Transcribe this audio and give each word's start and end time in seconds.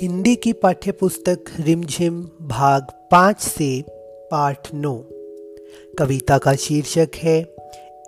हिंदी 0.00 0.36
की 0.36 0.52
पाठ्यपुस्तक 0.52 1.44
रिमझिम 1.60 2.30
भाग 2.42 2.86
पाँच 3.10 3.40
से 3.40 3.84
पाठ 4.30 4.74
नौ। 4.74 5.04
कविता 5.98 6.38
का 6.38 6.54
शीर्षक 6.54 7.08
है, 7.16 7.42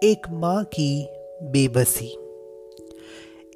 एक 0.03 0.23
माँ 0.31 0.65
की 0.65 1.07
बेबसी। 1.43 2.19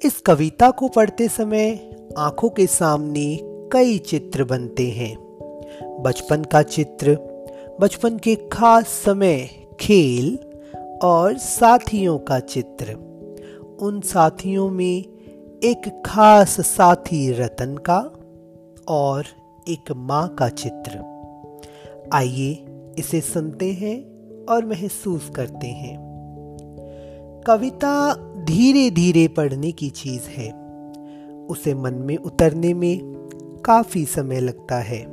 इस 0.05 0.21
कविता 0.25 0.71
को 0.71 0.87
पढ़ते 0.87 1.27
समय 1.27 1.95
आँखों 2.17 2.49
के 2.49 2.67
सामने 2.67 3.39
कई 3.43 3.97
चित्र 3.97 4.43
बनते 4.43 4.89
हैं। 4.89 5.15
बचपन 6.01 6.43
का 6.43 6.61
चित्र, 6.61 7.17
बचपन 7.81 8.17
के 8.17 8.35
खास 8.35 8.87
समय 8.87 9.49
खेल 9.79 10.39
और 11.03 11.37
साथियों 11.37 12.17
का 12.17 12.39
चित्र। 12.39 12.93
उन 13.79 14.01
साथियों 14.01 14.69
में 14.69 15.05
एक 15.63 16.03
खास 16.05 16.61
साथी 16.61 17.31
रतन 17.31 17.77
का 17.77 18.19
और 18.87 19.25
एक 19.69 19.91
माँ 19.91 20.35
का 20.35 20.49
चित्र। 20.49 21.13
आइए 22.13 22.65
इसे 22.97 23.21
सुनते 23.21 23.71
हैं 23.71 24.05
और 24.45 24.65
महसूस 24.65 25.29
करते 25.29 25.67
हैं। 25.67 26.13
कविता 27.47 28.13
धीरे 28.43 28.91
धीरे 28.91 29.27
पढ़ने 29.27 29.71
की 29.71 29.89
चीज़ 29.89 30.29
है। 30.29 30.51
उसे 31.45 31.73
मन 31.73 31.93
में 31.93 32.17
उतरने 32.17 32.73
में 32.73 32.99
काफ़ी 33.65 34.05
समय 34.05 34.39
लगता 34.39 34.75
है। 34.75 35.05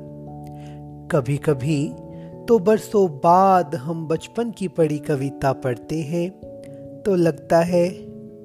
कभी 1.06 1.36
कभी 1.36 1.92
तो 2.48 2.58
बरसों 2.58 3.10
बाद 3.10 3.74
हम 3.74 4.08
बचपन 4.08 4.50
की 4.50 4.68
पढ़ी 4.68 4.98
कविता 4.98 5.52
पढ़ते 5.52 6.00
हैं 6.00 6.30
तो 7.02 7.14
लगता 7.14 7.60
है 7.60 7.90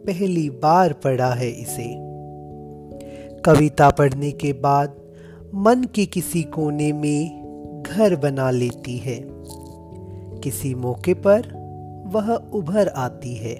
पहली 0.06 0.50
बार 0.50 0.94
पढ़ा 0.94 1.34
है 1.34 1.50
इसे। 1.50 1.96
कविता 3.42 3.90
पढ़ने 3.90 4.32
के 4.32 4.54
बाद 4.54 5.05
मन 5.58 5.84
के 5.84 6.06
किसी 6.06 6.44
कोने 6.44 6.94
में 6.94 7.46
घर 7.88 8.16
बना 8.16 8.52
लेती 8.52 8.98
है। 8.98 9.28
किसी 10.40 10.76
मौके 10.76 11.14
पर 11.14 11.42
वह 12.08 12.36
उभर 12.36 12.88
आती 12.88 13.36
है। 13.36 13.56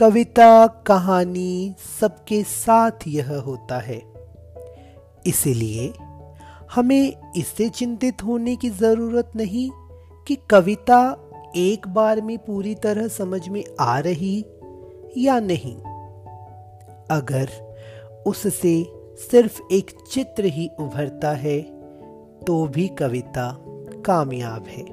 कविता, 0.00 0.66
कहानी 0.66 1.74
सबके 2.00 2.42
साथ 2.42 2.90
यह 3.08 3.36
होता 3.36 3.78
है। 3.78 4.02
इसलिए 5.26 5.92
हमें 6.74 7.32
इससे 7.36 7.68
चिंतित 7.68 8.24
होने 8.24 8.56
की 8.56 8.70
ज़रूरत 8.70 9.32
नहीं 9.36 9.70
कि 10.26 10.38
कविता 10.50 11.30
एक 11.56 11.88
बार 11.88 12.20
में 12.20 12.38
पूरी 12.38 12.74
तरह 12.74 13.08
समझ 13.08 13.48
में 13.48 13.64
आ 13.80 13.98
रही 13.98 14.44
या 15.16 15.40
नहीं। 15.40 15.76
अगर 17.10 17.48
उससे 18.26 19.03
सिर्फ़ 19.16 19.62
एक 19.72 19.90
चित्र 20.12 20.44
ही 20.44 20.70
उभरता 20.80 21.30
है 21.30 21.60
तो 22.40 22.66
भी 22.66 22.88
कविता 22.88 23.64
कामयाब 24.06 24.64
है। 24.66 24.84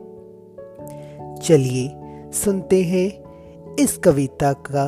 चलिए 1.37 1.91
सुनते 2.31 2.83
हैं 2.83 3.23
इस 3.75 3.97
कविता 3.97 4.53
का 4.53 4.87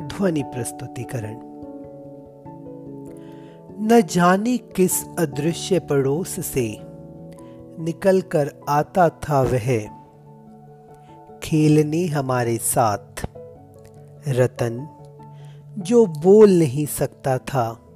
ध्वनि 0.00 0.42
प्रस्तुतिकरण। 0.42 1.40
न 3.80 4.02
जाने 4.10 4.58
किस 4.58 5.04
अदृश्य 5.18 5.78
पड़ोस 5.78 6.46
से 6.46 6.78
निकल 7.82 8.20
कर 8.20 8.50
आता 8.68 9.08
था 9.08 9.42
वह। 9.42 9.86
खेलने 11.42 12.06
हमारे 12.06 12.56
साथ, 12.56 13.26
रतन, 14.28 14.88
जो 15.78 16.06
बोल 16.06 16.50
नहीं 16.50 16.86
सकता 16.86 17.38
था। 17.38 17.87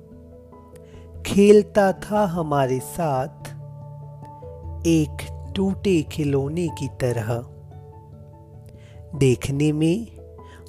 खेलता 1.27 1.93
था 1.93 2.25
हमारे 2.25 2.79
साथ 2.79 3.47
एक 4.87 5.29
टूटे 5.57 6.03
खिलौने 6.03 6.69
की 6.69 6.89
तरह। 6.89 7.47
देखने 9.19 9.73
में 9.73 10.07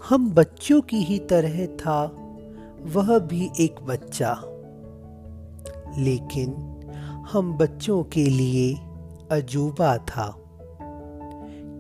हम 0.09 0.31
बच्चों 0.31 0.81
की 0.81 0.97
ही 0.97 1.19
तरह 1.19 1.65
था, 1.65 2.03
वह 2.81 3.19
भी 3.19 3.49
एक 3.59 3.75
बच्चा। 3.83 4.41
लेकिन 5.97 6.55
हम 7.31 7.53
बच्चों 7.53 8.03
के 8.03 8.25
लिए 8.25 8.79
अजूबा 9.31 9.97
था, 9.97 10.37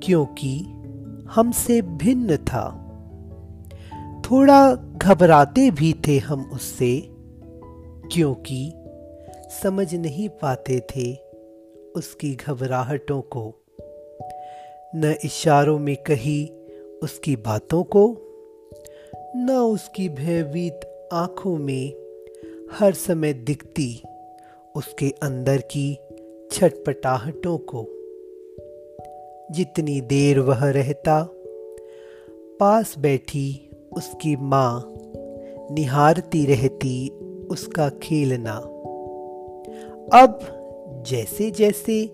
क्योंकि 0.03 0.65
हमसे 1.31 1.81
भिन्न 1.81 2.37
था। 2.37 2.79
थोड़ा 4.21 4.75
घबराते 4.75 5.71
भी 5.71 5.95
थे 6.07 6.17
हम 6.17 6.49
उससे 6.53 7.12
क्योंकि 8.13 8.73
समझ 9.63 9.95
नहीं 9.95 10.29
पाते 10.29 10.79
थे 10.79 11.15
उसकी 11.95 12.35
घबराहटों 12.35 13.21
को। 13.21 13.53
न 14.95 15.15
इशारों 15.25 15.79
में 15.79 15.97
कही 15.97 16.51
उसकी 17.03 17.35
बातों 17.35 17.83
को, 17.83 18.17
न 19.35 19.51
उसकी 19.51 20.09
भयभीत 20.09 21.09
आँखों 21.13 21.57
में 21.57 21.93
हर 22.71 22.93
समय 22.93 23.33
दिखती 23.33 24.03
उसके 24.75 25.09
अंदर 25.23 25.57
की 25.57 25.99
छटपटाहटों 26.51 27.57
को। 27.57 27.87
जितनी 29.53 30.01
देर 30.01 30.39
वह 30.39 30.69
रहता, 30.69 31.29
पास 32.59 32.95
बैठी 32.99 33.69
उसकी 33.93 34.35
माँ 34.35 34.93
निहारती 35.71 36.45
रहती 36.45 37.11
उसका 37.53 37.89
खेलना। 37.89 38.53
अब 40.13 40.39
जैसे 41.07 41.51
जैसे 41.51 42.05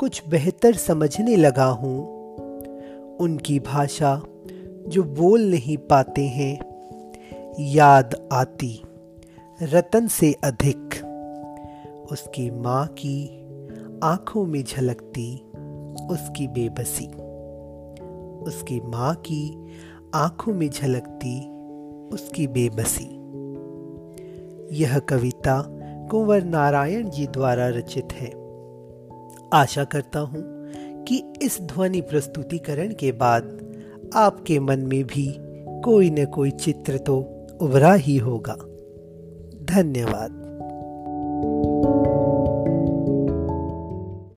कुछ 0.00 0.22
बेहतर 0.28 0.74
समझने 0.74 1.36
लगा 1.36 1.64
हूँ, 1.64 1.96
उनकी 3.16 3.60
भाषा 3.60 4.22
जो 4.86 5.02
बोल 5.02 5.42
नहीं 5.42 5.76
पाते 5.76 6.22
हैं, 6.22 6.58
याद 7.60 8.28
आती, 8.32 8.82
रतन 9.62 10.06
से 10.08 10.32
अधिक। 10.44 11.04
उसकी 12.12 12.50
माँ 12.50 12.86
की 12.86 13.46
आँखों 14.04 14.46
में 14.46 14.64
झलकती 14.64 15.36
उसकी 16.10 16.48
बेबसी। 16.48 17.06
उसकी 18.42 18.80
माँ 18.80 19.14
की 19.14 19.66
आँखों 20.14 20.54
में 20.54 20.70
झलकती 20.70 21.48
उसकी 22.08 22.46
बेबसी। 22.46 23.19
यह 24.72 24.98
कविता 24.98 25.62
कुंवर 26.10 26.42
नारायण 26.42 27.10
जी 27.10 27.26
द्वारा 27.26 27.68
रचित 27.68 28.08
है। 28.12 28.28
आशा 29.52 29.84
करता 29.84 30.20
हूँ 30.20 30.42
कि 31.04 31.32
इस 31.42 31.60
ध्वनि 31.60 32.00
प्रस्तुतिकरण 32.00 32.92
के 32.92 33.12
बाद 33.12 33.74
आपके 34.14 34.58
मन 34.58 34.80
में 34.80 35.04
भी 35.04 35.36
कोई 35.84 36.10
न 36.10 36.24
कोई 36.26 36.50
चित्र 36.50 36.98
तो 36.98 37.16
उभरा 37.60 37.92
ही 37.92 38.16
होगा। 38.16 38.54
धन्यवाद। 39.64 40.49